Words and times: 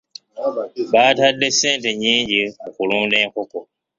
Baatadde 0.93 1.47
ssente 1.53 1.89
nnyingi 1.93 2.41
mu 2.61 2.69
kulunda 2.75 3.15
enkoko. 3.23 3.59